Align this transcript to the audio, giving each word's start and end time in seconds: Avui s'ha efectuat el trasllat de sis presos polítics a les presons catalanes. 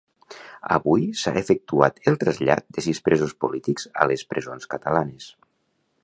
Avui 0.75 1.03
s'ha 1.23 1.33
efectuat 1.41 1.99
el 2.11 2.17
trasllat 2.23 2.65
de 2.77 2.83
sis 2.85 3.01
presos 3.09 3.35
polítics 3.45 3.85
a 4.05 4.09
les 4.13 4.25
presons 4.33 4.71
catalanes. 4.73 5.29